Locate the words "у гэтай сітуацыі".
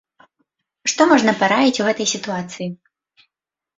1.85-2.67